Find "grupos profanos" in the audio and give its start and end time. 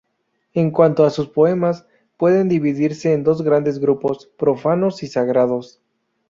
3.77-5.03